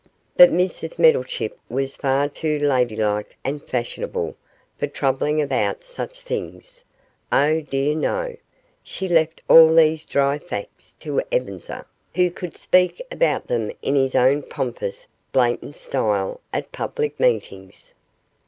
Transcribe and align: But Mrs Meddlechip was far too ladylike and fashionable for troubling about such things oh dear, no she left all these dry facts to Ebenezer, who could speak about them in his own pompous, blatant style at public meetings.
But 0.35 0.49
Mrs 0.49 0.97
Meddlechip 0.97 1.55
was 1.69 1.95
far 1.95 2.27
too 2.27 2.57
ladylike 2.57 3.37
and 3.43 3.61
fashionable 3.63 4.35
for 4.79 4.87
troubling 4.87 5.39
about 5.39 5.83
such 5.83 6.21
things 6.21 6.83
oh 7.31 7.61
dear, 7.61 7.93
no 7.95 8.35
she 8.81 9.07
left 9.07 9.43
all 9.47 9.75
these 9.75 10.03
dry 10.03 10.39
facts 10.39 10.95
to 11.01 11.21
Ebenezer, 11.31 11.85
who 12.15 12.31
could 12.31 12.57
speak 12.57 12.99
about 13.11 13.45
them 13.45 13.71
in 13.83 13.93
his 13.93 14.15
own 14.15 14.41
pompous, 14.41 15.05
blatant 15.31 15.75
style 15.75 16.41
at 16.51 16.71
public 16.71 17.19
meetings. 17.19 17.93